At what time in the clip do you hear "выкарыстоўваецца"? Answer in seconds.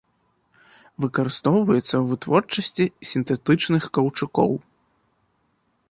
1.03-1.85